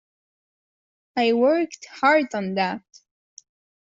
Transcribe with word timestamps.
I 1.15 1.33
worked 1.33 1.85
hard 1.85 2.33
on 2.33 2.55
that! 2.55 2.81